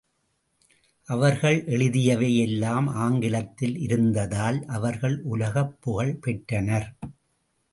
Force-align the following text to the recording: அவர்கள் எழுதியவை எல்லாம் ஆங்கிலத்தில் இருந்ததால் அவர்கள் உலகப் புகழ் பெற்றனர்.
அவர்கள் 1.07 1.63
எழுதியவை 1.65 2.37
எல்லாம் 2.37 2.87
ஆங்கிலத்தில் 2.87 3.77
இருந்ததால் 3.77 4.65
அவர்கள் 4.67 5.21
உலகப் 5.21 5.81
புகழ் 5.81 6.15
பெற்றனர். 6.15 6.89